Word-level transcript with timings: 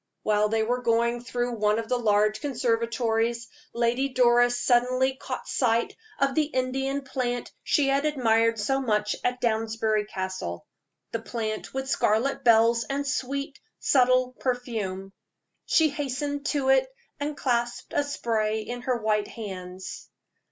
While 0.23 0.49
they 0.49 0.63
were 0.63 0.81
going 0.81 1.21
through 1.23 1.59
one 1.59 1.77
of 1.77 1.87
the 1.87 1.99
large 1.99 2.41
conservatories, 2.41 3.47
Lady 3.71 4.09
Doris 4.09 4.57
suddenly 4.59 5.13
caught 5.15 5.47
sight 5.47 5.95
of 6.17 6.33
the 6.33 6.45
Indian 6.45 7.03
plant 7.03 7.51
she 7.61 7.87
had 7.89 8.03
admired 8.03 8.57
so 8.59 8.81
much 8.81 9.15
at 9.23 9.39
Downsbury 9.39 10.05
Castle 10.07 10.65
the 11.11 11.21
plant 11.21 11.71
with 11.75 11.87
scarlet 11.87 12.43
bells 12.43 12.83
and 12.85 13.05
sweet, 13.07 13.59
subtle 13.77 14.31
perfume. 14.39 15.13
She 15.67 15.89
hastened 15.89 16.47
to 16.47 16.69
it, 16.69 16.91
and 17.19 17.37
clasped 17.37 17.93
a 17.93 18.03
spray 18.03 18.61
in 18.61 18.81
her 18.81 18.97
white 18.97 19.27
hands. 19.27 20.09